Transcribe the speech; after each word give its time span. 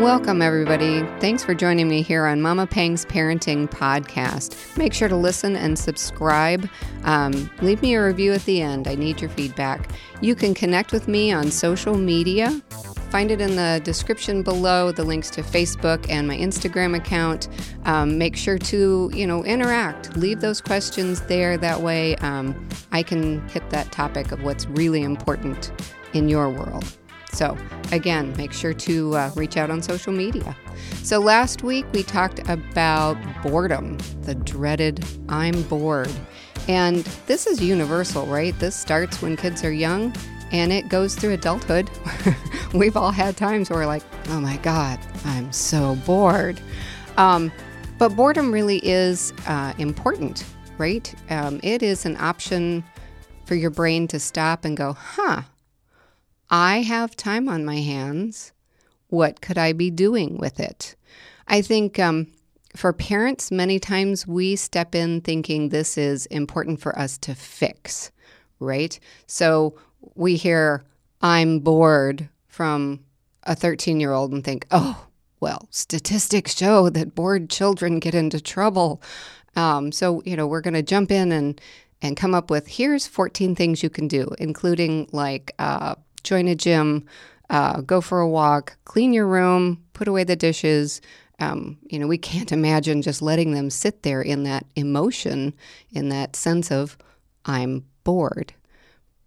Welcome, 0.00 0.42
everybody. 0.42 1.00
Thanks 1.20 1.42
for 1.42 1.54
joining 1.54 1.88
me 1.88 2.02
here 2.02 2.26
on 2.26 2.42
Mama 2.42 2.66
Pang's 2.66 3.06
Parenting 3.06 3.66
Podcast. 3.66 4.76
Make 4.76 4.92
sure 4.92 5.08
to 5.08 5.16
listen 5.16 5.56
and 5.56 5.78
subscribe. 5.78 6.68
Um, 7.04 7.50
leave 7.62 7.80
me 7.80 7.94
a 7.94 8.04
review 8.04 8.34
at 8.34 8.44
the 8.44 8.60
end. 8.60 8.88
I 8.88 8.94
need 8.94 9.22
your 9.22 9.30
feedback. 9.30 9.90
You 10.20 10.34
can 10.34 10.52
connect 10.52 10.92
with 10.92 11.08
me 11.08 11.32
on 11.32 11.50
social 11.50 11.96
media. 11.96 12.50
Find 13.08 13.30
it 13.30 13.40
in 13.40 13.56
the 13.56 13.80
description 13.84 14.42
below, 14.42 14.92
the 14.92 15.02
links 15.02 15.30
to 15.30 15.42
Facebook 15.42 16.04
and 16.10 16.28
my 16.28 16.36
Instagram 16.36 16.94
account. 16.94 17.48
Um, 17.86 18.18
make 18.18 18.36
sure 18.36 18.58
to, 18.58 19.10
you 19.14 19.26
know, 19.26 19.44
interact. 19.44 20.14
Leave 20.14 20.42
those 20.42 20.60
questions 20.60 21.22
there. 21.22 21.56
That 21.56 21.80
way 21.80 22.16
um, 22.16 22.68
I 22.92 23.02
can 23.02 23.48
hit 23.48 23.70
that 23.70 23.92
topic 23.92 24.30
of 24.30 24.42
what's 24.42 24.66
really 24.66 25.02
important 25.02 25.72
in 26.12 26.28
your 26.28 26.50
world. 26.50 26.84
So, 27.36 27.54
again, 27.92 28.34
make 28.38 28.54
sure 28.54 28.72
to 28.72 29.14
uh, 29.14 29.30
reach 29.36 29.58
out 29.58 29.70
on 29.70 29.82
social 29.82 30.10
media. 30.10 30.56
So, 31.02 31.18
last 31.18 31.62
week 31.62 31.84
we 31.92 32.02
talked 32.02 32.38
about 32.48 33.18
boredom, 33.42 33.98
the 34.22 34.34
dreaded 34.34 35.04
I'm 35.28 35.62
bored. 35.64 36.10
And 36.66 37.04
this 37.26 37.46
is 37.46 37.60
universal, 37.60 38.24
right? 38.24 38.58
This 38.58 38.74
starts 38.74 39.20
when 39.20 39.36
kids 39.36 39.62
are 39.64 39.70
young 39.70 40.14
and 40.50 40.72
it 40.72 40.88
goes 40.88 41.14
through 41.14 41.34
adulthood. 41.34 41.90
We've 42.72 42.96
all 42.96 43.10
had 43.10 43.36
times 43.36 43.68
where 43.68 43.80
we're 43.80 43.86
like, 43.86 44.02
oh 44.28 44.40
my 44.40 44.56
God, 44.58 44.98
I'm 45.26 45.52
so 45.52 45.94
bored. 46.06 46.58
Um, 47.18 47.52
but 47.98 48.16
boredom 48.16 48.50
really 48.50 48.78
is 48.78 49.34
uh, 49.46 49.74
important, 49.76 50.42
right? 50.78 51.14
Um, 51.28 51.60
it 51.62 51.82
is 51.82 52.06
an 52.06 52.16
option 52.16 52.82
for 53.44 53.56
your 53.56 53.70
brain 53.70 54.08
to 54.08 54.18
stop 54.18 54.64
and 54.64 54.74
go, 54.74 54.94
huh, 54.94 55.42
I 56.50 56.82
have 56.82 57.16
time 57.16 57.48
on 57.48 57.64
my 57.64 57.80
hands. 57.80 58.52
What 59.08 59.40
could 59.40 59.58
I 59.58 59.72
be 59.72 59.90
doing 59.90 60.38
with 60.38 60.60
it? 60.60 60.96
I 61.48 61.62
think 61.62 61.98
um, 61.98 62.28
for 62.74 62.92
parents, 62.92 63.50
many 63.50 63.78
times 63.78 64.26
we 64.26 64.56
step 64.56 64.94
in 64.94 65.20
thinking 65.20 65.68
this 65.68 65.96
is 65.96 66.26
important 66.26 66.80
for 66.80 66.96
us 66.98 67.18
to 67.18 67.34
fix, 67.34 68.10
right? 68.60 68.98
So 69.26 69.76
we 70.14 70.36
hear, 70.36 70.84
I'm 71.22 71.60
bored 71.60 72.28
from 72.48 73.00
a 73.44 73.54
13 73.54 74.00
year 74.00 74.12
old 74.12 74.32
and 74.32 74.44
think, 74.44 74.66
oh, 74.70 75.06
well, 75.40 75.68
statistics 75.70 76.56
show 76.56 76.88
that 76.90 77.14
bored 77.14 77.50
children 77.50 77.98
get 77.98 78.14
into 78.14 78.40
trouble. 78.40 79.02
Um, 79.54 79.92
so, 79.92 80.22
you 80.24 80.36
know, 80.36 80.46
we're 80.46 80.60
going 80.60 80.74
to 80.74 80.82
jump 80.82 81.10
in 81.10 81.32
and, 81.32 81.60
and 82.02 82.16
come 82.16 82.34
up 82.34 82.50
with 82.50 82.66
here's 82.66 83.06
14 83.06 83.54
things 83.54 83.82
you 83.82 83.90
can 83.90 84.08
do, 84.08 84.28
including 84.38 85.08
like 85.12 85.52
uh, 85.58 85.94
join 86.26 86.48
a 86.48 86.54
gym, 86.54 87.06
uh, 87.48 87.80
go 87.80 88.00
for 88.00 88.20
a 88.20 88.28
walk, 88.28 88.76
clean 88.84 89.12
your 89.12 89.26
room, 89.26 89.82
put 89.92 90.08
away 90.08 90.24
the 90.24 90.36
dishes. 90.36 91.00
Um, 91.38 91.78
you 91.82 91.98
know, 91.98 92.06
we 92.06 92.18
can't 92.18 92.52
imagine 92.52 93.02
just 93.02 93.22
letting 93.22 93.52
them 93.52 93.70
sit 93.70 94.02
there 94.02 94.22
in 94.22 94.42
that 94.44 94.66
emotion, 94.74 95.54
in 95.90 96.08
that 96.10 96.36
sense 96.36 96.70
of, 96.70 96.98
I'm 97.44 97.84
bored. 98.04 98.52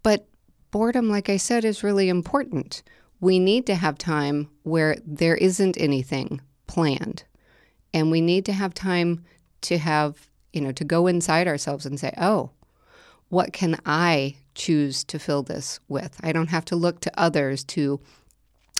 But 0.02 0.26
boredom, 0.70 1.08
like 1.08 1.28
I 1.28 1.36
said, 1.36 1.64
is 1.64 1.82
really 1.82 2.08
important. 2.08 2.82
We 3.20 3.38
need 3.38 3.66
to 3.66 3.74
have 3.74 3.98
time 3.98 4.50
where 4.62 4.96
there 5.04 5.36
isn't 5.36 5.76
anything 5.78 6.40
planned. 6.66 7.24
And 7.92 8.10
we 8.10 8.20
need 8.20 8.44
to 8.46 8.52
have 8.52 8.72
time 8.74 9.24
to 9.62 9.78
have, 9.78 10.28
you 10.52 10.60
know, 10.60 10.72
to 10.72 10.84
go 10.84 11.06
inside 11.06 11.48
ourselves 11.48 11.86
and 11.86 11.98
say, 11.98 12.12
oh, 12.16 12.50
what 13.28 13.52
can 13.52 13.78
I 13.84 14.36
choose 14.60 15.04
to 15.04 15.18
fill 15.18 15.42
this 15.42 15.80
with. 15.88 16.20
I 16.22 16.32
don't 16.32 16.50
have 16.50 16.66
to 16.66 16.76
look 16.76 17.00
to 17.00 17.20
others 17.20 17.64
to 17.64 17.98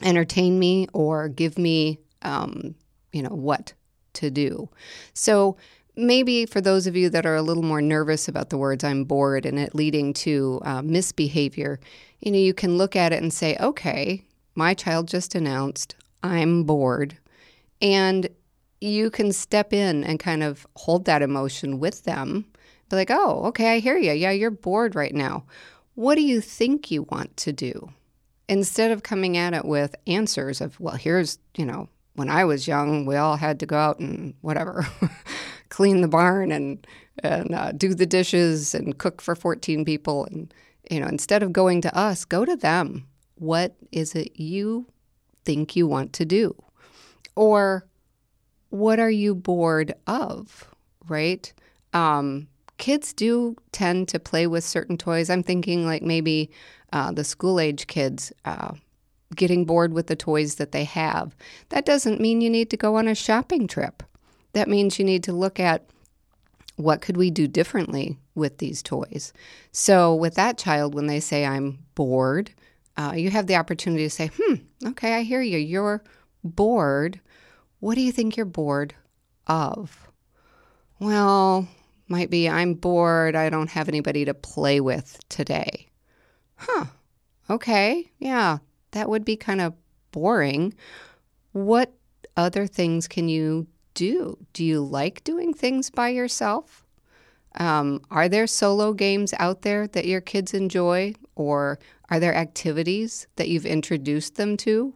entertain 0.02 0.58
me 0.58 0.86
or 0.92 1.28
give 1.28 1.58
me, 1.58 1.98
um, 2.20 2.74
you 3.12 3.22
know, 3.22 3.34
what 3.34 3.72
to 4.14 4.30
do. 4.30 4.68
So 5.14 5.56
maybe 5.96 6.44
for 6.44 6.60
those 6.60 6.86
of 6.86 6.96
you 6.96 7.08
that 7.10 7.24
are 7.24 7.34
a 7.34 7.42
little 7.42 7.62
more 7.62 7.80
nervous 7.80 8.28
about 8.28 8.50
the 8.50 8.58
words 8.58 8.84
I'm 8.84 9.04
bored 9.04 9.46
and 9.46 9.58
it 9.58 9.74
leading 9.74 10.12
to 10.14 10.60
uh, 10.64 10.82
misbehavior, 10.82 11.80
you 12.20 12.30
know, 12.30 12.38
you 12.38 12.52
can 12.52 12.76
look 12.76 12.94
at 12.94 13.14
it 13.14 13.22
and 13.22 13.32
say, 13.32 13.56
okay, 13.58 14.22
my 14.54 14.74
child 14.74 15.08
just 15.08 15.34
announced 15.34 15.96
I'm 16.22 16.64
bored. 16.64 17.16
And 17.80 18.28
you 18.82 19.10
can 19.10 19.32
step 19.32 19.72
in 19.72 20.04
and 20.04 20.18
kind 20.18 20.42
of 20.42 20.66
hold 20.76 21.06
that 21.06 21.22
emotion 21.22 21.78
with 21.78 22.04
them 22.04 22.44
be 22.90 22.96
like, 22.96 23.10
oh, 23.10 23.44
okay, 23.46 23.74
I 23.74 23.78
hear 23.78 23.96
you. 23.96 24.12
Yeah, 24.12 24.32
you're 24.32 24.50
bored 24.50 24.94
right 24.94 25.14
now. 25.14 25.44
What 25.94 26.16
do 26.16 26.22
you 26.22 26.40
think 26.40 26.90
you 26.90 27.02
want 27.04 27.36
to 27.38 27.52
do? 27.52 27.90
Instead 28.48 28.90
of 28.90 29.02
coming 29.02 29.36
at 29.36 29.54
it 29.54 29.64
with 29.64 29.94
answers 30.06 30.60
of, 30.60 30.78
well, 30.80 30.96
here's, 30.96 31.38
you 31.56 31.64
know, 31.64 31.88
when 32.14 32.28
I 32.28 32.44
was 32.44 32.66
young, 32.66 33.06
we 33.06 33.16
all 33.16 33.36
had 33.36 33.60
to 33.60 33.66
go 33.66 33.76
out 33.76 34.00
and 34.00 34.34
whatever, 34.40 34.86
clean 35.68 36.00
the 36.00 36.08
barn 36.08 36.50
and 36.52 36.86
and 37.22 37.54
uh, 37.54 37.72
do 37.72 37.94
the 37.94 38.06
dishes 38.06 38.74
and 38.74 38.98
cook 38.98 39.20
for 39.20 39.34
14 39.34 39.84
people. 39.84 40.24
And, 40.26 40.52
you 40.90 41.00
know, 41.00 41.06
instead 41.06 41.42
of 41.42 41.52
going 41.52 41.82
to 41.82 41.96
us, 41.96 42.24
go 42.24 42.44
to 42.44 42.56
them. 42.56 43.06
What 43.34 43.76
is 43.92 44.14
it 44.14 44.38
you 44.40 44.86
think 45.44 45.76
you 45.76 45.86
want 45.86 46.12
to 46.14 46.24
do? 46.24 46.54
Or 47.36 47.86
what 48.70 48.98
are 48.98 49.10
you 49.10 49.34
bored 49.34 49.94
of, 50.06 50.68
right? 51.08 51.52
Um, 51.92 52.48
kids 52.80 53.12
do 53.12 53.54
tend 53.70 54.08
to 54.08 54.18
play 54.18 54.46
with 54.46 54.64
certain 54.64 54.96
toys. 54.96 55.30
I'm 55.30 55.44
thinking 55.44 55.86
like 55.86 56.02
maybe 56.02 56.50
uh, 56.92 57.12
the 57.12 57.22
school 57.22 57.60
age 57.60 57.86
kids 57.86 58.32
uh, 58.44 58.72
getting 59.36 59.66
bored 59.66 59.92
with 59.92 60.08
the 60.08 60.16
toys 60.16 60.56
that 60.56 60.72
they 60.72 60.84
have. 60.84 61.36
That 61.68 61.84
doesn't 61.84 62.20
mean 62.20 62.40
you 62.40 62.50
need 62.50 62.70
to 62.70 62.76
go 62.76 62.96
on 62.96 63.06
a 63.06 63.14
shopping 63.14 63.68
trip. 63.68 64.02
That 64.54 64.66
means 64.66 64.98
you 64.98 65.04
need 65.04 65.22
to 65.24 65.32
look 65.32 65.60
at 65.60 65.84
what 66.76 67.02
could 67.02 67.18
we 67.18 67.30
do 67.30 67.46
differently 67.46 68.16
with 68.34 68.58
these 68.58 68.82
toys. 68.82 69.34
So 69.72 70.14
with 70.14 70.34
that 70.36 70.56
child, 70.56 70.94
when 70.94 71.06
they 71.06 71.20
say 71.20 71.44
I'm 71.44 71.80
bored, 71.94 72.50
uh, 72.96 73.12
you 73.14 73.30
have 73.30 73.46
the 73.46 73.56
opportunity 73.56 74.04
to 74.04 74.10
say, 74.10 74.30
"Hmm, 74.34 74.54
okay, 74.88 75.14
I 75.14 75.22
hear 75.22 75.42
you. 75.42 75.58
You're 75.58 76.02
bored. 76.42 77.20
What 77.80 77.94
do 77.94 78.00
you 78.00 78.10
think 78.10 78.36
you're 78.36 78.46
bored 78.46 78.94
of?" 79.46 80.08
Well, 80.98 81.68
might 82.10 82.30
be 82.30 82.48
I'm 82.48 82.74
bored, 82.74 83.36
I 83.36 83.48
don't 83.50 83.70
have 83.70 83.88
anybody 83.88 84.24
to 84.24 84.34
play 84.34 84.80
with 84.80 85.18
today. 85.28 85.88
Huh. 86.56 86.86
Okay. 87.48 88.10
Yeah, 88.18 88.58
that 88.90 89.08
would 89.08 89.24
be 89.24 89.36
kind 89.36 89.60
of 89.60 89.74
boring. 90.12 90.74
What 91.52 91.92
other 92.36 92.66
things 92.66 93.08
can 93.08 93.28
you 93.28 93.66
do? 93.94 94.36
Do 94.52 94.64
you 94.64 94.80
like 94.80 95.24
doing 95.24 95.54
things 95.54 95.90
by 95.90 96.10
yourself? 96.10 96.84
Um, 97.56 98.02
are 98.10 98.28
there 98.28 98.46
solo 98.46 98.92
games 98.92 99.34
out 99.38 99.62
there 99.62 99.86
that 99.88 100.06
your 100.06 100.20
kids 100.20 100.54
enjoy, 100.54 101.14
or 101.34 101.78
are 102.08 102.20
there 102.20 102.34
activities 102.34 103.26
that 103.36 103.48
you've 103.48 103.66
introduced 103.66 104.36
them 104.36 104.56
to? 104.58 104.94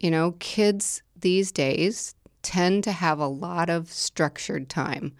You 0.00 0.10
know, 0.10 0.32
kids 0.40 1.02
these 1.16 1.52
days 1.52 2.14
tend 2.42 2.84
to 2.84 2.92
have 2.92 3.18
a 3.18 3.28
lot 3.28 3.70
of 3.70 3.90
structured 3.90 4.68
time. 4.68 5.14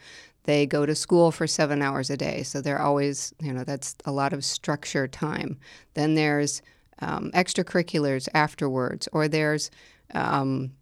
They 0.44 0.66
go 0.66 0.86
to 0.86 0.94
school 0.94 1.30
for 1.30 1.46
seven 1.46 1.82
hours 1.82 2.10
a 2.10 2.16
day, 2.16 2.42
so 2.42 2.60
they're 2.60 2.80
always, 2.80 3.34
you 3.40 3.52
know, 3.52 3.64
that's 3.64 3.96
a 4.04 4.12
lot 4.12 4.32
of 4.32 4.44
structure 4.44 5.08
time. 5.08 5.58
Then 5.94 6.14
there's 6.14 6.62
um, 7.00 7.30
extracurriculars 7.32 8.28
afterwards, 8.34 9.08
or 9.12 9.26
there's 9.26 9.70
um, 10.14 10.72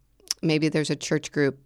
maybe 0.43 0.69
there's 0.69 0.91
a 0.91 0.97
church 0.97 1.33
group 1.33 1.59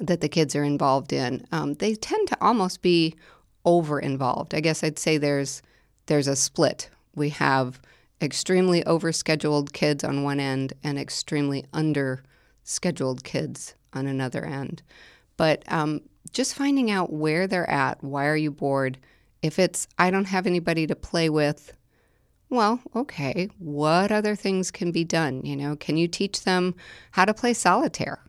that 0.00 0.20
the 0.20 0.28
kids 0.28 0.54
are 0.54 0.64
involved 0.64 1.12
in. 1.12 1.46
Um, 1.52 1.74
they 1.74 1.94
tend 1.94 2.28
to 2.28 2.38
almost 2.40 2.82
be 2.82 3.14
over 3.64 3.98
involved. 3.98 4.54
I 4.54 4.60
guess 4.60 4.82
I'd 4.84 4.98
say 4.98 5.18
there's 5.18 5.62
there's 6.06 6.28
a 6.28 6.36
split. 6.36 6.90
We 7.14 7.30
have 7.30 7.80
extremely 8.20 8.82
overscheduled 8.84 9.72
kids 9.72 10.04
on 10.04 10.22
one 10.22 10.40
end 10.40 10.72
and 10.82 10.98
extremely 10.98 11.64
under 11.72 12.22
scheduled 12.64 13.24
kids 13.24 13.74
on 13.92 14.06
another 14.06 14.44
end. 14.44 14.82
But 15.36 15.64
um, 15.70 16.02
just 16.30 16.54
finding 16.54 16.90
out 16.90 17.12
where 17.12 17.46
they're 17.46 17.68
at. 17.68 18.02
Why 18.02 18.26
are 18.26 18.36
you 18.36 18.50
bored? 18.50 18.98
If 19.42 19.58
it's, 19.58 19.88
I 19.98 20.10
don't 20.10 20.26
have 20.26 20.46
anybody 20.46 20.86
to 20.86 20.94
play 20.94 21.28
with, 21.28 21.72
well, 22.48 22.80
okay, 22.94 23.48
what 23.58 24.12
other 24.12 24.36
things 24.36 24.70
can 24.70 24.92
be 24.92 25.04
done? 25.04 25.44
You 25.44 25.56
know, 25.56 25.74
can 25.74 25.96
you 25.96 26.06
teach 26.06 26.44
them 26.44 26.74
how 27.12 27.24
to 27.24 27.34
play 27.34 27.54
solitaire? 27.54 28.22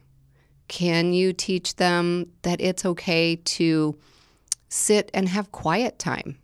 Can 0.70 1.14
you 1.14 1.34
teach 1.34 1.76
them 1.76 2.32
that 2.42 2.62
it's 2.62 2.86
okay 2.86 3.36
to 3.36 3.96
sit 4.70 5.12
and 5.14 5.28
have 5.28 5.52
quiet 5.52 6.00
time, 6.00 6.38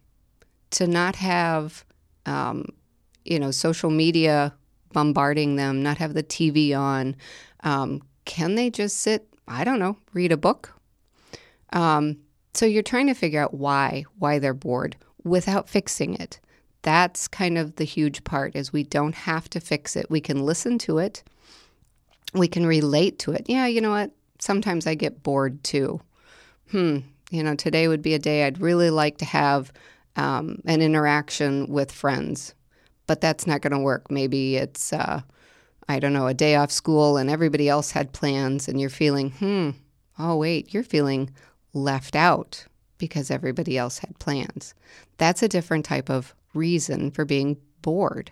to 0.72 0.88
not 0.88 1.16
have, 1.16 1.86
um, 2.26 2.66
you 3.24 3.40
know, 3.40 3.50
social 3.50 3.90
media 3.90 4.54
bombarding 4.92 5.56
them, 5.56 5.82
not 5.82 5.98
have 5.98 6.14
the 6.14 6.24
TV 6.24 6.78
on? 6.78 7.16
Um, 7.64 8.02
can 8.26 8.56
they 8.56 8.70
just 8.70 8.98
sit, 8.98 9.26
I 9.48 9.64
don't 9.64 9.80
know, 9.80 9.98
read 10.14 10.32
a 10.32 10.38
book, 10.38 10.79
um, 11.74 12.18
so 12.54 12.66
you're 12.66 12.84
trying 12.84 13.08
to 13.08 13.14
figure 13.14 13.42
out 13.42 13.54
why 13.54 14.06
why 14.18 14.40
they're 14.40 14.54
bored 14.54 14.96
without 15.24 15.70
fixing 15.70 16.16
it. 16.16 16.40
That's 16.82 17.28
kind 17.28 17.58
of 17.58 17.76
the 17.76 17.84
huge 17.84 18.24
part 18.24 18.56
is 18.56 18.72
we 18.72 18.84
don't 18.84 19.16
have 19.16 19.50
to 19.50 19.60
fix 19.60 19.96
it. 19.96 20.10
We 20.10 20.22
can 20.22 20.46
listen 20.46 20.78
to 20.80 20.98
it 20.98 21.24
we 22.34 22.48
can 22.48 22.66
relate 22.66 23.20
to 23.20 23.32
it. 23.32 23.46
Yeah, 23.48 23.66
you 23.66 23.82
know 23.82 23.92
what? 23.92 24.12
Sometimes 24.40 24.88
I 24.88 24.96
get 24.96 25.24
bored 25.24 25.64
too. 25.64 26.02
Hmm, 26.72 27.00
you 27.32 27.44
know, 27.44 27.56
today 27.56 27.88
would 27.88 28.02
be 28.02 28.14
a 28.14 28.20
day 28.20 28.46
I'd 28.46 28.62
really 28.62 28.90
like 28.90 29.18
to 29.18 29.26
have 29.26 29.72
um, 30.16 30.62
an 30.66 30.82
interaction 30.82 31.68
with 31.68 31.92
friends, 31.92 32.54
but 33.08 33.22
that's 33.22 33.48
not 33.48 33.62
going 33.62 33.74
to 33.74 33.80
work. 33.80 34.12
Maybe 34.12 34.56
it's, 34.58 34.94
uh, 34.94 35.22
I 35.88 36.00
don't 36.00 36.14
know, 36.14 36.28
a 36.28 36.34
day 36.34 36.56
off 36.56 36.72
school 36.72 37.18
and 37.18 37.30
everybody 37.30 37.68
else 37.68 37.92
had 37.92 38.14
plans 38.14 38.68
and 38.68 38.80
you're 38.80 38.90
feeling, 38.90 39.32
hmm, 39.32 39.72
oh, 40.20 40.38
wait, 40.38 40.74
you're 40.74 40.84
feeling 40.84 41.32
left 41.74 42.16
out 42.16 42.66
because 42.98 43.32
everybody 43.32 43.78
else 43.78 44.00
had 44.00 44.20
plans. 44.20 44.74
That's 45.18 45.44
a 45.44 45.48
different 45.48 45.86
type 45.86 46.10
of 46.10 46.36
reason 46.54 47.12
for 47.12 47.26
being 47.26 47.58
bored. 47.82 48.32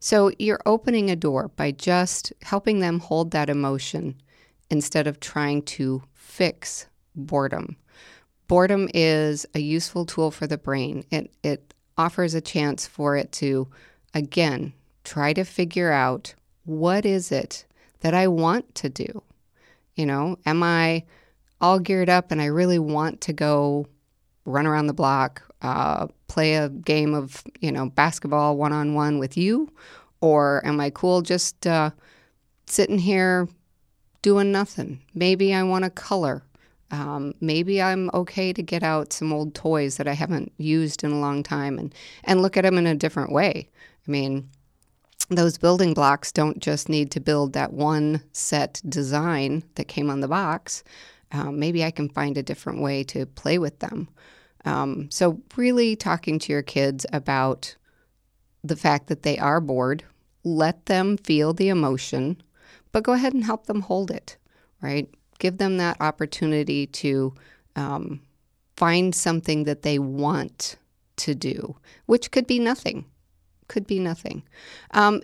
So 0.00 0.32
you're 0.38 0.60
opening 0.66 1.10
a 1.10 1.16
door 1.16 1.48
by 1.54 1.70
just 1.70 2.32
helping 2.42 2.80
them 2.80 2.98
hold 2.98 3.30
that 3.30 3.48
emotion 3.48 4.16
instead 4.70 5.06
of 5.06 5.20
trying 5.20 5.62
to 5.62 6.02
fix 6.14 6.86
boredom. 7.14 7.76
Boredom 8.48 8.88
is 8.92 9.46
a 9.54 9.60
useful 9.60 10.04
tool 10.04 10.30
for 10.30 10.46
the 10.46 10.58
brain. 10.58 11.04
It, 11.10 11.32
it 11.42 11.72
offers 11.96 12.34
a 12.34 12.40
chance 12.40 12.86
for 12.86 13.16
it 13.16 13.30
to, 13.32 13.68
again, 14.12 14.72
try 15.04 15.32
to 15.32 15.44
figure 15.44 15.92
out 15.92 16.34
what 16.64 17.06
is 17.06 17.30
it 17.30 17.64
that 18.00 18.14
I 18.14 18.26
want 18.26 18.74
to 18.76 18.88
do? 18.88 19.22
You 19.94 20.06
know, 20.06 20.38
am 20.46 20.62
I 20.62 21.04
all 21.62 21.78
geared 21.78 22.08
up 22.08 22.30
and 22.30 22.42
I 22.42 22.46
really 22.46 22.78
want 22.78 23.22
to 23.22 23.32
go 23.32 23.86
run 24.44 24.66
around 24.66 24.88
the 24.88 24.92
block, 24.92 25.42
uh, 25.62 26.08
play 26.26 26.56
a 26.56 26.68
game 26.68 27.14
of, 27.14 27.42
you 27.60 27.70
know, 27.70 27.88
basketball 27.88 28.56
one 28.56 28.72
on 28.72 28.94
one 28.94 29.18
with 29.18 29.36
you? 29.36 29.72
Or 30.20 30.64
am 30.66 30.80
I 30.80 30.90
cool 30.90 31.22
just 31.22 31.66
uh, 31.66 31.90
sitting 32.66 32.98
here 32.98 33.48
doing 34.22 34.52
nothing? 34.52 35.00
Maybe 35.14 35.54
I 35.54 35.62
want 35.62 35.84
to 35.84 35.90
color. 35.90 36.42
Um, 36.90 37.34
maybe 37.40 37.80
I'm 37.80 38.10
okay 38.12 38.52
to 38.52 38.62
get 38.62 38.82
out 38.82 39.12
some 39.12 39.32
old 39.32 39.54
toys 39.54 39.96
that 39.96 40.08
I 40.08 40.12
haven't 40.12 40.52
used 40.58 41.04
in 41.04 41.12
a 41.12 41.20
long 41.20 41.42
time 41.42 41.78
and, 41.78 41.94
and 42.24 42.42
look 42.42 42.56
at 42.56 42.64
them 42.64 42.76
in 42.76 42.86
a 42.86 42.94
different 42.94 43.32
way. 43.32 43.70
I 44.06 44.10
mean, 44.10 44.50
those 45.30 45.56
building 45.56 45.94
blocks 45.94 46.32
don't 46.32 46.58
just 46.58 46.88
need 46.88 47.10
to 47.12 47.20
build 47.20 47.52
that 47.52 47.72
one 47.72 48.22
set 48.32 48.82
design 48.88 49.62
that 49.76 49.88
came 49.88 50.10
on 50.10 50.20
the 50.20 50.28
box. 50.28 50.84
Um, 51.32 51.58
maybe 51.58 51.84
I 51.84 51.90
can 51.90 52.08
find 52.08 52.36
a 52.36 52.42
different 52.42 52.80
way 52.80 53.04
to 53.04 53.26
play 53.26 53.58
with 53.58 53.78
them. 53.80 54.08
Um, 54.64 55.10
so, 55.10 55.40
really 55.56 55.96
talking 55.96 56.38
to 56.40 56.52
your 56.52 56.62
kids 56.62 57.04
about 57.12 57.74
the 58.62 58.76
fact 58.76 59.08
that 59.08 59.22
they 59.22 59.38
are 59.38 59.60
bored, 59.60 60.04
let 60.44 60.86
them 60.86 61.16
feel 61.16 61.52
the 61.52 61.68
emotion, 61.68 62.40
but 62.92 63.02
go 63.02 63.12
ahead 63.12 63.34
and 63.34 63.44
help 63.44 63.66
them 63.66 63.80
hold 63.80 64.10
it, 64.10 64.36
right? 64.80 65.08
Give 65.38 65.58
them 65.58 65.78
that 65.78 66.00
opportunity 66.00 66.86
to 66.86 67.34
um, 67.74 68.20
find 68.76 69.14
something 69.14 69.64
that 69.64 69.82
they 69.82 69.98
want 69.98 70.76
to 71.16 71.34
do, 71.34 71.76
which 72.06 72.30
could 72.30 72.46
be 72.46 72.58
nothing. 72.58 73.04
Could 73.68 73.86
be 73.86 73.98
nothing. 73.98 74.42
Um, 74.92 75.22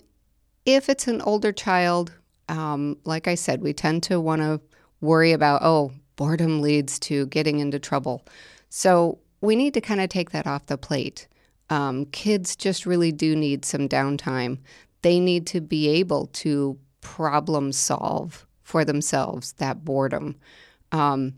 if 0.64 0.88
it's 0.88 1.06
an 1.06 1.20
older 1.22 1.52
child, 1.52 2.12
um, 2.48 2.96
like 3.04 3.28
I 3.28 3.34
said, 3.34 3.62
we 3.62 3.72
tend 3.72 4.02
to 4.04 4.20
want 4.20 4.42
to 4.42 4.60
worry 5.00 5.32
about, 5.32 5.62
oh, 5.62 5.92
boredom 6.16 6.60
leads 6.60 6.98
to 6.98 7.26
getting 7.26 7.60
into 7.60 7.78
trouble. 7.78 8.24
So 8.68 9.18
we 9.40 9.56
need 9.56 9.74
to 9.74 9.80
kind 9.80 10.00
of 10.00 10.08
take 10.08 10.30
that 10.30 10.46
off 10.46 10.66
the 10.66 10.78
plate. 10.78 11.28
Um, 11.70 12.06
kids 12.06 12.56
just 12.56 12.86
really 12.86 13.12
do 13.12 13.36
need 13.36 13.64
some 13.64 13.88
downtime. 13.88 14.58
They 15.02 15.20
need 15.20 15.46
to 15.48 15.60
be 15.60 15.88
able 15.88 16.26
to 16.26 16.78
problem 17.00 17.72
solve 17.72 18.46
for 18.62 18.84
themselves 18.84 19.52
that 19.54 19.84
boredom. 19.84 20.36
Um, 20.92 21.34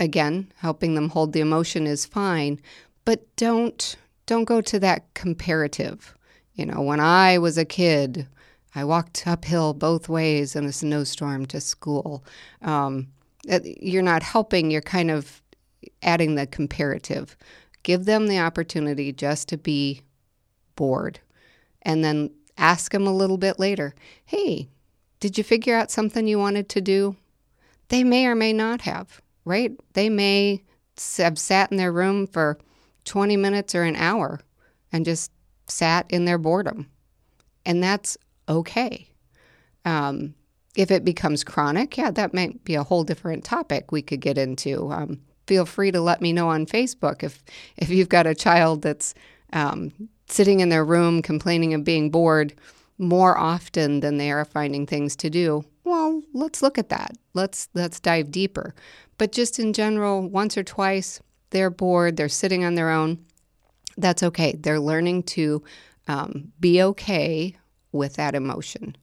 again, 0.00 0.50
helping 0.56 0.94
them 0.94 1.08
hold 1.08 1.32
the 1.32 1.40
emotion 1.40 1.86
is 1.86 2.06
fine, 2.06 2.60
but 3.04 3.24
don't 3.36 3.96
don't 4.26 4.44
go 4.44 4.60
to 4.62 4.80
that 4.80 5.12
comparative. 5.14 6.16
You 6.54 6.66
know, 6.66 6.80
when 6.80 7.00
I 7.00 7.38
was 7.38 7.58
a 7.58 7.64
kid, 7.64 8.26
I 8.74 8.84
walked 8.84 9.26
uphill 9.26 9.74
both 9.74 10.08
ways 10.08 10.56
in 10.56 10.64
a 10.64 10.72
snowstorm 10.72 11.46
to 11.46 11.60
school. 11.60 12.24
Um, 12.62 13.08
you're 13.64 14.02
not 14.02 14.22
helping. 14.22 14.70
You're 14.70 14.80
kind 14.80 15.10
of 15.10 15.42
adding 16.02 16.34
the 16.34 16.46
comparative. 16.46 17.36
Give 17.82 18.04
them 18.04 18.26
the 18.26 18.38
opportunity 18.38 19.12
just 19.12 19.48
to 19.48 19.58
be 19.58 20.02
bored 20.76 21.20
and 21.82 22.04
then 22.04 22.30
ask 22.56 22.92
them 22.92 23.06
a 23.06 23.14
little 23.14 23.36
bit 23.36 23.58
later 23.58 23.94
hey, 24.24 24.68
did 25.20 25.38
you 25.38 25.44
figure 25.44 25.74
out 25.74 25.90
something 25.90 26.26
you 26.26 26.38
wanted 26.38 26.68
to 26.70 26.80
do? 26.80 27.16
They 27.88 28.04
may 28.04 28.26
or 28.26 28.34
may 28.34 28.52
not 28.52 28.82
have, 28.82 29.20
right? 29.44 29.72
They 29.92 30.08
may 30.08 30.62
have 31.18 31.38
sat 31.38 31.70
in 31.70 31.76
their 31.76 31.92
room 31.92 32.26
for 32.26 32.58
20 33.04 33.36
minutes 33.36 33.74
or 33.74 33.82
an 33.82 33.96
hour 33.96 34.40
and 34.92 35.04
just 35.04 35.30
sat 35.66 36.06
in 36.10 36.24
their 36.24 36.38
boredom. 36.38 36.90
And 37.66 37.82
that's 37.82 38.16
okay. 38.48 39.08
Um, 39.84 40.34
if 40.76 40.90
it 40.90 41.04
becomes 41.04 41.44
chronic, 41.44 41.96
yeah, 41.96 42.10
that 42.10 42.34
might 42.34 42.64
be 42.64 42.74
a 42.74 42.82
whole 42.82 43.04
different 43.04 43.44
topic 43.44 43.92
we 43.92 44.02
could 44.02 44.20
get 44.20 44.38
into. 44.38 44.90
Um, 44.90 45.20
feel 45.46 45.66
free 45.66 45.92
to 45.92 46.00
let 46.00 46.20
me 46.20 46.32
know 46.32 46.48
on 46.48 46.66
Facebook 46.66 47.22
if 47.22 47.42
if 47.76 47.90
you've 47.90 48.08
got 48.08 48.26
a 48.26 48.34
child 48.34 48.82
that's 48.82 49.14
um, 49.52 49.92
sitting 50.26 50.60
in 50.60 50.68
their 50.68 50.84
room 50.84 51.22
complaining 51.22 51.74
of 51.74 51.84
being 51.84 52.10
bored 52.10 52.54
more 52.98 53.36
often 53.36 54.00
than 54.00 54.16
they 54.16 54.30
are 54.30 54.44
finding 54.44 54.86
things 54.86 55.16
to 55.16 55.30
do. 55.30 55.64
Well, 55.84 56.22
let's 56.32 56.62
look 56.62 56.78
at 56.78 56.88
that. 56.88 57.12
Let's 57.34 57.68
let's 57.74 58.00
dive 58.00 58.30
deeper. 58.30 58.74
But 59.18 59.32
just 59.32 59.58
in 59.58 59.72
general, 59.72 60.28
once 60.28 60.56
or 60.56 60.64
twice 60.64 61.20
they're 61.50 61.70
bored, 61.70 62.16
they're 62.16 62.28
sitting 62.28 62.64
on 62.64 62.74
their 62.74 62.90
own. 62.90 63.24
That's 63.96 64.24
okay. 64.24 64.56
They're 64.58 64.80
learning 64.80 65.22
to 65.34 65.62
um, 66.08 66.52
be 66.58 66.82
okay 66.82 67.56
with 67.94 68.14
that 68.16 68.34
emotion. 68.34 68.96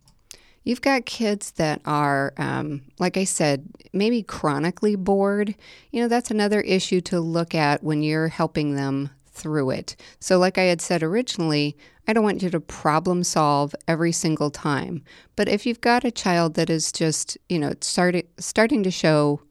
You've 0.63 0.81
got 0.81 1.07
kids 1.07 1.51
that 1.51 1.81
are, 1.85 2.33
um, 2.38 2.83
like 2.99 3.17
I 3.17 3.23
said, 3.23 3.67
maybe 3.93 4.21
chronically 4.21 4.95
bored. 4.95 5.55
You 5.89 6.03
know, 6.03 6.07
that's 6.07 6.29
another 6.29 6.61
issue 6.61 7.01
to 7.01 7.19
look 7.19 7.55
at 7.55 7.83
when 7.83 8.03
you're 8.03 8.27
helping 8.27 8.75
them 8.75 9.09
through 9.31 9.71
it. 9.71 9.95
So, 10.19 10.38
like 10.38 10.59
I 10.59 10.63
had 10.63 10.81
said 10.81 11.01
originally, 11.01 11.75
I 12.07 12.13
don't 12.13 12.23
want 12.23 12.43
you 12.43 12.49
to 12.51 12.59
problem 12.59 13.23
solve 13.23 13.73
every 13.88 14.11
single 14.11 14.51
time. 14.51 15.03
But 15.35 15.47
if 15.47 15.65
you've 15.65 15.81
got 15.81 16.03
a 16.03 16.11
child 16.11 16.54
that 16.56 16.69
is 16.69 16.92
just, 16.92 17.37
you 17.49 17.57
know, 17.57 17.73
starting 17.81 18.27
starting 18.37 18.83
to 18.83 18.92
show 18.92 19.42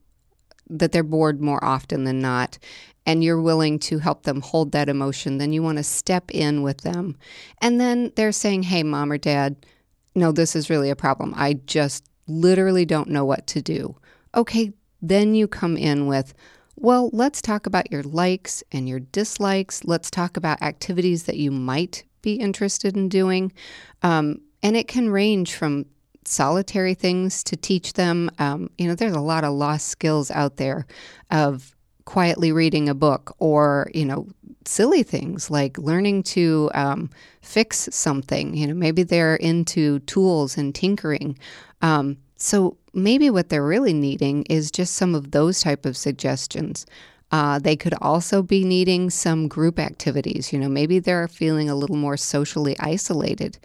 that 0.69 0.93
they're 0.93 1.03
bored 1.03 1.41
more 1.41 1.63
often 1.65 2.05
than 2.05 2.21
not, 2.21 2.59
and 3.07 3.25
you're 3.25 3.41
willing 3.41 3.79
to 3.79 3.99
help 3.99 4.25
them 4.25 4.41
hold 4.41 4.73
that 4.73 4.89
emotion, 4.89 5.39
then 5.39 5.53
you 5.53 5.63
want 5.63 5.79
to 5.79 5.85
step 5.85 6.31
in 6.31 6.63
with 6.63 6.83
them. 6.83 7.17
And 7.61 7.81
then 7.81 8.13
they're 8.17 8.33
saying, 8.33 8.65
"Hey, 8.65 8.83
mom 8.83 9.11
or 9.11 9.19
dad." 9.19 9.57
no, 10.15 10.33
this 10.33 10.57
is 10.57 10.71
really 10.71 10.91
a 10.91 10.97
problem. 10.97 11.35
I 11.37 11.55
just 11.67 12.05
literally 12.27 12.85
don't 12.85 13.09
know 13.09 13.25
what 13.25 13.47
to 13.49 13.63
do. 13.63 13.97
Okay, 14.35 14.73
then 15.03 15.35
you 15.35 15.49
come 15.49 15.77
in 15.77 16.07
with, 16.07 16.35
well, 16.77 17.11
let's 17.13 17.43
talk 17.43 17.67
about 17.67 17.91
your 17.91 18.03
likes 18.03 18.63
and 18.73 18.89
your 18.89 19.01
dislikes. 19.01 19.85
Let's 19.85 20.11
talk 20.11 20.37
about 20.37 20.63
activities 20.63 21.25
that 21.25 21.37
you 21.37 21.51
might 21.51 22.05
be 22.23 22.35
interested 22.35 22.97
in 22.97 23.09
doing. 23.09 23.53
Um, 24.03 24.41
and 24.63 24.77
it 24.77 24.89
can 24.89 25.11
range 25.11 25.55
from 25.55 25.87
solitary 26.25 26.95
things 26.95 27.43
to 27.45 27.57
teach 27.57 27.95
them. 27.95 28.31
Um, 28.39 28.71
you 28.79 28.87
know, 28.87 28.95
there's 28.95 29.17
a 29.17 29.21
lot 29.21 29.45
of 29.45 29.55
lost 29.55 29.89
skills 29.89 30.31
out 30.31 30.57
there 30.57 30.87
of 31.31 31.75
quietly 32.11 32.51
reading 32.51 32.89
a 32.89 32.95
book 32.95 33.37
or, 33.39 33.89
you 33.95 34.05
know, 34.05 34.27
silly 34.65 35.05
things 35.05 35.49
like 35.49 35.79
learning 35.79 36.25
to 36.25 36.69
um, 36.75 37.09
fix 37.41 37.89
something. 37.93 38.53
You 38.53 38.67
know, 38.67 38.75
maybe 38.75 39.05
they're 39.05 39.37
into 39.37 40.01
tools 40.01 40.59
and 40.59 40.75
tinkering. 40.75 41.39
Um, 41.83 42.17
so 42.35 42.77
maybe 42.93 43.31
what 43.31 43.49
they're 43.49 43.65
really 43.65 43.93
needing 43.93 44.43
is 44.51 44.73
just 44.73 44.97
some 44.97 45.15
of 45.15 45.31
those 45.31 45.61
type 45.61 45.87
of 45.87 45.97
suggestions. 45.97 46.85
Uh, 47.31 47.61
they 47.61 47.77
could 47.77 47.95
also 48.01 48.43
be 48.43 48.65
needing 48.65 49.09
some 49.09 49.47
group 49.47 49.79
activities. 49.79 50.53
You 50.53 50.59
know, 50.59 50.69
maybe 50.69 50.99
they're 50.99 51.29
feeling 51.29 51.71
a 51.71 51.77
little 51.77 51.95
more 51.95 52.17
socially 52.17 52.75
isolated. 52.81 53.57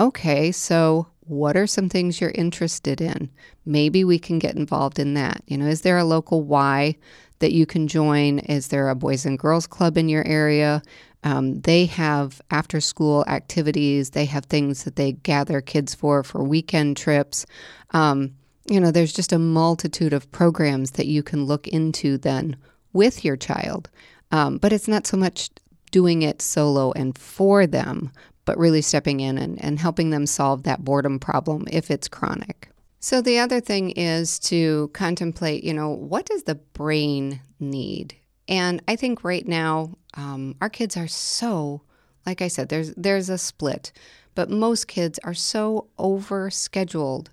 Okay, 0.00 0.50
so 0.50 1.06
what 1.20 1.56
are 1.56 1.66
some 1.68 1.88
things 1.88 2.20
you're 2.20 2.30
interested 2.30 3.00
in? 3.00 3.30
Maybe 3.64 4.04
we 4.04 4.18
can 4.18 4.40
get 4.40 4.56
involved 4.56 4.98
in 4.98 5.14
that. 5.14 5.42
You 5.46 5.58
know, 5.58 5.66
is 5.66 5.82
there 5.82 5.98
a 5.98 6.04
local 6.04 6.42
Y 6.42 6.96
that 7.38 7.52
you 7.52 7.66
can 7.66 7.88
join? 7.88 8.38
Is 8.40 8.68
there 8.68 8.88
a 8.88 8.94
Boys 8.94 9.26
and 9.26 9.38
Girls 9.38 9.66
Club 9.66 9.96
in 9.96 10.08
your 10.08 10.26
area? 10.26 10.82
Um, 11.24 11.60
they 11.62 11.86
have 11.86 12.40
after 12.50 12.80
school 12.80 13.24
activities, 13.26 14.10
they 14.10 14.26
have 14.26 14.46
things 14.46 14.84
that 14.84 14.96
they 14.96 15.12
gather 15.12 15.60
kids 15.60 15.94
for, 15.94 16.22
for 16.22 16.44
weekend 16.44 16.96
trips. 16.96 17.46
Um, 17.90 18.34
you 18.68 18.80
know, 18.80 18.90
there's 18.90 19.12
just 19.12 19.32
a 19.32 19.38
multitude 19.38 20.12
of 20.12 20.30
programs 20.30 20.92
that 20.92 21.06
you 21.06 21.22
can 21.22 21.44
look 21.44 21.66
into 21.68 22.18
then 22.18 22.56
with 22.92 23.24
your 23.24 23.36
child. 23.36 23.90
Um, 24.30 24.58
but 24.58 24.72
it's 24.72 24.88
not 24.88 25.06
so 25.06 25.16
much 25.16 25.50
doing 25.90 26.22
it 26.22 26.42
solo 26.42 26.92
and 26.92 27.16
for 27.16 27.66
them, 27.66 28.10
but 28.44 28.58
really 28.58 28.82
stepping 28.82 29.20
in 29.20 29.38
and, 29.38 29.62
and 29.62 29.78
helping 29.78 30.10
them 30.10 30.26
solve 30.26 30.64
that 30.64 30.84
boredom 30.84 31.18
problem 31.18 31.64
if 31.70 31.90
it's 31.90 32.08
chronic. 32.08 32.70
So 33.06 33.20
the 33.20 33.38
other 33.38 33.60
thing 33.60 33.90
is 33.90 34.40
to 34.50 34.90
contemplate, 34.92 35.62
you 35.62 35.72
know, 35.72 35.90
what 35.90 36.26
does 36.26 36.42
the 36.42 36.56
brain 36.56 37.40
need? 37.60 38.16
And 38.48 38.82
I 38.88 38.96
think 38.96 39.22
right 39.22 39.46
now, 39.46 39.96
um, 40.14 40.56
our 40.60 40.68
kids 40.68 40.96
are 40.96 41.06
so, 41.06 41.82
like 42.26 42.42
I 42.42 42.48
said, 42.48 42.68
there's 42.68 42.92
there's 42.96 43.28
a 43.28 43.38
split, 43.38 43.92
but 44.34 44.50
most 44.50 44.88
kids 44.88 45.20
are 45.22 45.34
so 45.34 45.86
over 45.98 46.50
scheduled 46.50 47.30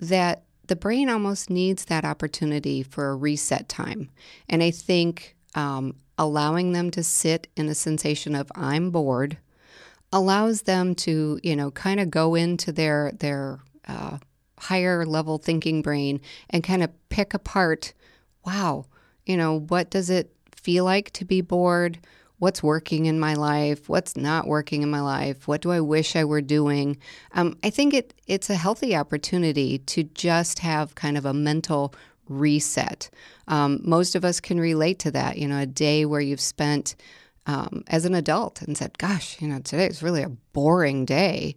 that 0.00 0.42
the 0.66 0.74
brain 0.74 1.08
almost 1.08 1.50
needs 1.50 1.84
that 1.84 2.04
opportunity 2.04 2.82
for 2.82 3.10
a 3.10 3.14
reset 3.14 3.68
time. 3.68 4.10
And 4.48 4.60
I 4.60 4.72
think 4.72 5.36
um, 5.54 5.94
allowing 6.18 6.72
them 6.72 6.90
to 6.90 7.04
sit 7.04 7.46
in 7.56 7.68
a 7.68 7.76
sensation 7.76 8.34
of 8.34 8.50
I'm 8.56 8.90
bored 8.90 9.38
allows 10.12 10.62
them 10.62 10.96
to, 10.96 11.38
you 11.44 11.54
know, 11.54 11.70
kind 11.70 12.00
of 12.00 12.10
go 12.10 12.34
into 12.34 12.72
their 12.72 13.12
their 13.20 13.60
uh, 13.86 14.18
higher 14.62 15.04
level 15.04 15.38
thinking 15.38 15.82
brain 15.82 16.20
and 16.50 16.64
kind 16.64 16.82
of 16.82 16.90
pick 17.08 17.34
apart. 17.34 17.92
Wow, 18.44 18.86
you 19.26 19.36
know, 19.36 19.60
what 19.60 19.90
does 19.90 20.10
it 20.10 20.32
feel 20.54 20.84
like 20.84 21.10
to 21.12 21.24
be 21.24 21.40
bored? 21.40 21.98
what's 22.42 22.60
working 22.60 23.06
in 23.06 23.20
my 23.20 23.34
life, 23.34 23.88
what's 23.88 24.16
not 24.16 24.48
working 24.48 24.82
in 24.82 24.90
my 24.90 25.00
life, 25.00 25.46
what 25.46 25.60
do 25.60 25.70
I 25.70 25.80
wish 25.80 26.16
I 26.16 26.24
were 26.24 26.40
doing. 26.40 26.98
Um, 27.34 27.56
I 27.62 27.70
think 27.70 27.94
it 27.94 28.14
it's 28.26 28.50
a 28.50 28.56
healthy 28.56 28.96
opportunity 28.96 29.78
to 29.78 30.02
just 30.02 30.58
have 30.58 30.96
kind 30.96 31.16
of 31.16 31.24
a 31.24 31.32
mental 31.32 31.94
reset. 32.28 33.10
Um, 33.46 33.80
most 33.84 34.16
of 34.16 34.24
us 34.24 34.40
can 34.40 34.58
relate 34.58 34.98
to 35.00 35.12
that. 35.12 35.38
You 35.38 35.46
know, 35.46 35.58
a 35.58 35.66
day 35.66 36.04
where 36.04 36.20
you've 36.20 36.40
spent 36.40 36.96
um, 37.46 37.84
as 37.86 38.04
an 38.06 38.14
adult 38.16 38.60
and 38.60 38.76
said, 38.76 38.98
"Gosh, 38.98 39.40
you 39.40 39.46
know, 39.46 39.60
today 39.60 39.86
is 39.86 40.02
really 40.02 40.24
a 40.24 40.36
boring 40.52 41.04
day." 41.04 41.54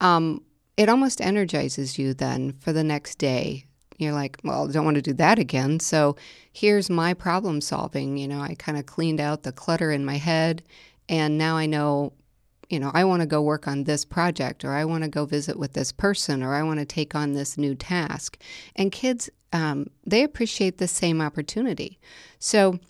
Um, 0.00 0.42
it 0.76 0.88
almost 0.88 1.20
energizes 1.20 1.98
you 1.98 2.14
then 2.14 2.52
for 2.60 2.72
the 2.72 2.84
next 2.84 3.16
day 3.18 3.66
you're 3.98 4.12
like, 4.12 4.38
well, 4.44 4.68
I 4.68 4.72
don't 4.72 4.84
want 4.84 4.96
to 4.96 5.02
do 5.02 5.12
that 5.14 5.38
again. 5.38 5.80
So 5.80 6.16
here's 6.52 6.90
my 6.90 7.14
problem 7.14 7.60
solving. 7.60 8.16
You 8.16 8.28
know, 8.28 8.40
I 8.40 8.54
kind 8.54 8.78
of 8.78 8.86
cleaned 8.86 9.20
out 9.20 9.42
the 9.42 9.52
clutter 9.52 9.90
in 9.90 10.04
my 10.04 10.16
head, 10.16 10.62
and 11.08 11.38
now 11.38 11.56
I 11.56 11.66
know, 11.66 12.12
you 12.68 12.80
know, 12.80 12.90
I 12.94 13.04
want 13.04 13.20
to 13.20 13.26
go 13.26 13.42
work 13.42 13.68
on 13.68 13.84
this 13.84 14.04
project, 14.04 14.64
or 14.64 14.72
I 14.72 14.84
want 14.84 15.04
to 15.04 15.10
go 15.10 15.24
visit 15.26 15.58
with 15.58 15.74
this 15.74 15.92
person, 15.92 16.42
or 16.42 16.54
I 16.54 16.62
want 16.62 16.80
to 16.80 16.86
take 16.86 17.14
on 17.14 17.32
this 17.32 17.56
new 17.56 17.74
task. 17.74 18.38
And 18.74 18.90
kids, 18.90 19.30
um, 19.52 19.86
they 20.04 20.24
appreciate 20.24 20.78
the 20.78 20.88
same 20.88 21.20
opportunity. 21.20 21.98
So 22.38 22.80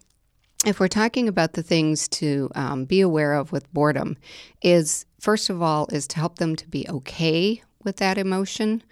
if 0.64 0.81
we're 0.81 0.88
talking 0.88 1.29
about 1.29 1.53
the 1.53 1.62
things 1.62 2.09
to 2.09 2.50
um, 2.55 2.87
be 2.87 3.03
aware 3.03 3.35
of 3.35 3.53
with 3.53 3.71
boredom, 3.75 4.17
is 4.62 5.05
first 5.21 5.50
of 5.50 5.61
all 5.61 5.87
is 5.93 6.07
to 6.09 6.17
help 6.17 6.38
them 6.38 6.57
to 6.57 6.67
be 6.69 6.88
okay 6.88 7.62
with 7.85 7.97
that 7.97 8.19
emotion 8.19 8.83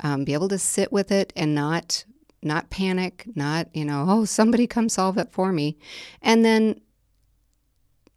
um, 0.00 0.24
be 0.24 0.34
able 0.34 0.48
to 0.48 0.58
sit 0.58 0.92
with 0.92 1.10
it 1.10 1.32
and 1.36 1.54
not 1.54 2.04
not 2.44 2.70
panic, 2.70 3.24
not 3.36 3.68
you 3.74 3.84
know, 3.84 4.04
oh 4.08 4.24
somebody 4.24 4.66
come 4.66 4.88
solve 4.88 5.16
it 5.16 5.30
for 5.30 5.52
me, 5.52 5.78
and 6.20 6.44
then 6.44 6.80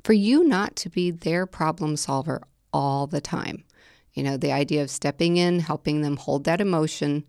for 0.04 0.14
you 0.14 0.44
not 0.44 0.76
to 0.76 0.90
be 0.90 1.12
their 1.12 1.46
problem 1.46 1.96
solver 1.96 2.42
all 2.74 3.08
the 3.08 3.22
time. 3.22 3.64
You 4.14 4.24
know, 4.24 4.38
the 4.38 4.52
idea 4.52 4.82
of 4.82 4.90
stepping 4.90 5.38
in, 5.38 5.60
helping 5.60 6.02
them 6.02 6.18
hold 6.18 6.46
that 6.46 6.62
emotion, 6.62 7.24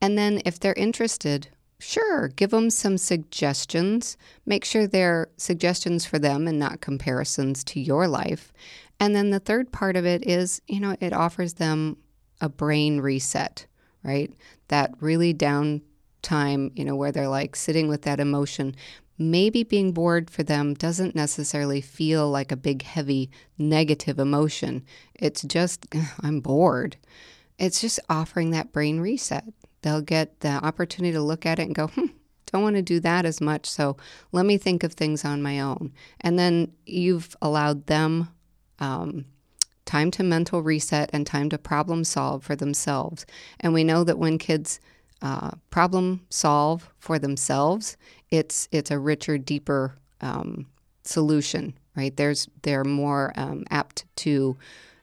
and 0.00 0.16
then 0.16 0.40
if 0.44 0.58
they're 0.58 0.74
interested, 0.74 1.48
Sure, 1.80 2.26
give 2.26 2.50
them 2.50 2.70
some 2.70 2.98
suggestions. 2.98 4.16
Make 4.44 4.64
sure 4.64 4.88
they're 4.88 5.28
suggestions 5.36 6.04
for 6.04 6.18
them 6.18 6.48
and 6.48 6.58
not 6.58 6.80
comparisons 6.80 7.62
to 7.64 7.78
your 7.80 8.08
life. 8.08 8.52
And 8.98 9.14
then 9.14 9.30
the 9.30 9.38
third 9.38 9.70
part 9.70 9.94
of 9.94 10.04
it 10.04 10.26
is, 10.26 10.60
you 10.66 10.80
know, 10.80 10.96
it 10.98 11.12
offers 11.12 11.54
them 11.54 11.96
a 12.40 12.48
brain 12.48 13.00
reset 13.00 13.66
right? 14.02 14.32
That 14.68 14.94
really 15.00 15.32
down 15.32 15.82
time, 16.22 16.72
you 16.74 16.84
know, 16.84 16.96
where 16.96 17.12
they're 17.12 17.28
like 17.28 17.56
sitting 17.56 17.88
with 17.88 18.02
that 18.02 18.20
emotion. 18.20 18.74
Maybe 19.18 19.64
being 19.64 19.92
bored 19.92 20.30
for 20.30 20.42
them 20.42 20.74
doesn't 20.74 21.14
necessarily 21.14 21.80
feel 21.80 22.30
like 22.30 22.52
a 22.52 22.56
big, 22.56 22.82
heavy, 22.82 23.30
negative 23.56 24.18
emotion. 24.18 24.84
It's 25.14 25.42
just, 25.42 25.86
I'm 26.20 26.40
bored. 26.40 26.96
It's 27.58 27.80
just 27.80 27.98
offering 28.08 28.50
that 28.50 28.72
brain 28.72 29.00
reset. 29.00 29.44
They'll 29.82 30.02
get 30.02 30.40
the 30.40 30.50
opportunity 30.64 31.12
to 31.12 31.22
look 31.22 31.46
at 31.46 31.58
it 31.58 31.66
and 31.66 31.74
go, 31.74 31.88
hmm, 31.88 32.06
don't 32.46 32.62
want 32.62 32.76
to 32.76 32.82
do 32.82 33.00
that 33.00 33.24
as 33.24 33.40
much. 33.40 33.68
So 33.68 33.96
let 34.32 34.46
me 34.46 34.58
think 34.58 34.84
of 34.84 34.92
things 34.92 35.24
on 35.24 35.42
my 35.42 35.60
own. 35.60 35.92
And 36.20 36.38
then 36.38 36.72
you've 36.86 37.36
allowed 37.42 37.86
them 37.86 38.28
um, 38.78 39.24
time 39.88 40.10
to 40.10 40.22
mental 40.22 40.62
reset 40.62 41.08
and 41.14 41.26
time 41.26 41.48
to 41.48 41.56
problem 41.56 42.04
solve 42.04 42.44
for 42.44 42.54
themselves. 42.54 43.24
And 43.58 43.72
we 43.72 43.82
know 43.82 44.04
that 44.04 44.18
when 44.18 44.36
kids 44.36 44.80
uh, 45.22 45.52
problem 45.70 46.26
solve 46.28 46.90
for 46.98 47.18
themselves, 47.18 47.96
it's 48.30 48.68
it's 48.70 48.90
a 48.90 48.98
richer, 48.98 49.38
deeper 49.38 49.96
um, 50.20 50.66
solution. 51.02 51.74
Right? 51.96 52.14
There's 52.14 52.48
they're 52.62 52.84
more 52.84 53.32
um, 53.36 53.64
apt 53.70 54.04
to 54.16 54.56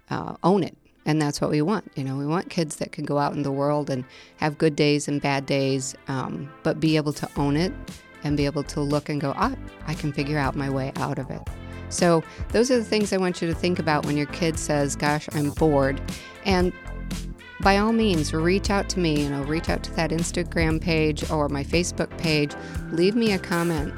uh, 0.10 0.36
own 0.44 0.63
it, 0.63 0.77
and 1.06 1.20
that's 1.20 1.42
what 1.42 1.50
we 1.50 1.62
want. 1.63 1.92
You 1.96 2.04
know, 2.04 2.15
we 2.15 2.27
want 2.27 2.50
kids 2.50 2.75
that 2.77 2.92
can 2.92 3.06
go 3.06 3.18
out 3.18 3.34
in 3.34 3.42
the 3.42 3.51
world 3.51 3.89
and 3.89 4.06
have 4.38 4.58
good 4.60 4.75
days 4.75 5.08
and 5.08 5.20
bad 5.20 5.48
days, 5.48 5.96
um, 6.08 6.50
but 6.62 6.80
be 6.80 6.96
able 6.96 7.13
to 7.13 7.27
own 7.36 7.58
it 7.58 7.74
and 8.24 8.38
be 8.38 8.46
able 8.46 8.63
to 8.63 8.82
look 8.82 9.10
and 9.10 9.20
go, 9.20 9.34
ah, 9.36 9.56
I 9.88 9.96
can 9.96 10.13
figure 10.13 10.38
out 10.38 10.56
my 10.56 10.70
way 10.70 10.92
out 10.96 11.20
of 11.20 11.30
it. 11.32 11.42
So, 11.89 12.24
those 12.50 12.72
are 12.72 12.77
the 12.77 12.84
things 12.84 13.13
I 13.13 13.18
want 13.18 13.42
you 13.42 13.48
to 13.48 13.54
think 13.54 13.80
about 13.80 14.06
when 14.06 14.18
your 14.18 14.27
kid 14.27 14.58
says, 14.60 14.96
Gosh, 14.96 15.27
I'm 15.34 15.51
bored. 15.51 16.01
And 16.46 16.74
by 17.62 17.77
all 17.77 17.94
means, 17.94 18.34
reach 18.34 18.70
out 18.70 18.89
to 18.89 19.00
me. 19.00 19.24
You 19.24 19.30
know, 19.30 19.44
reach 19.44 19.70
out 19.70 19.84
to 19.84 19.96
that 19.96 20.12
Instagram 20.12 20.82
page 20.82 21.30
or 21.32 21.50
my 21.50 21.63
Facebook 21.63 22.15
page. 22.18 22.54
Leave 22.92 23.15
me 23.15 23.34
a 23.34 23.39
comment 23.39 23.94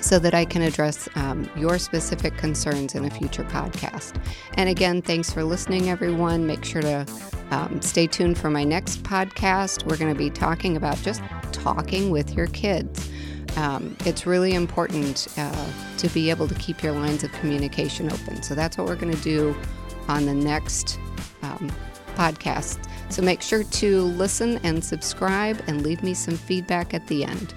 so 0.00 0.18
that 0.18 0.34
I 0.34 0.44
can 0.44 0.62
address 0.62 1.08
um, 1.14 1.48
your 1.56 1.78
specific 1.78 2.36
concerns 2.36 2.94
in 2.94 3.04
a 3.04 3.10
future 3.10 3.44
podcast. 3.44 4.20
And 4.54 4.68
again, 4.68 5.02
thanks 5.02 5.30
for 5.30 5.44
listening, 5.44 5.90
everyone. 5.90 6.46
Make 6.46 6.64
sure 6.64 6.82
to 6.82 7.06
um, 7.50 7.82
stay 7.82 8.06
tuned 8.06 8.38
for 8.38 8.50
my 8.50 8.64
next 8.64 9.02
podcast. 9.02 9.86
We're 9.86 9.98
going 9.98 10.12
to 10.12 10.18
be 10.18 10.30
talking 10.30 10.76
about 10.76 10.96
just 10.98 11.22
talking 11.52 12.10
with 12.10 12.34
your 12.34 12.46
kids 12.48 13.09
um, 13.56 13.96
it's 14.04 14.26
really 14.26 14.54
important 14.54 15.28
uh, 15.36 15.70
to 15.98 16.08
be 16.08 16.30
able 16.30 16.48
to 16.48 16.54
keep 16.54 16.82
your 16.82 16.92
lines 16.92 17.24
of 17.24 17.32
communication 17.32 18.10
open. 18.10 18.42
So 18.42 18.54
that's 18.54 18.78
what 18.78 18.86
we're 18.86 18.96
going 18.96 19.14
to 19.14 19.22
do 19.22 19.56
on 20.08 20.26
the 20.26 20.34
next 20.34 20.98
um, 21.42 21.70
podcast. 22.14 22.78
So 23.08 23.22
make 23.22 23.42
sure 23.42 23.64
to 23.64 24.02
listen 24.02 24.58
and 24.62 24.84
subscribe 24.84 25.62
and 25.66 25.82
leave 25.82 26.02
me 26.02 26.14
some 26.14 26.36
feedback 26.36 26.94
at 26.94 27.06
the 27.06 27.24
end. 27.24 27.54